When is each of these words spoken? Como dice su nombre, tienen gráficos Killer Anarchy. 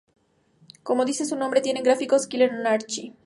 Como 0.81 1.05
dice 1.05 1.25
su 1.27 1.35
nombre, 1.35 1.61
tienen 1.61 1.83
gráficos 1.83 2.25
Killer 2.25 2.49
Anarchy. 2.49 3.13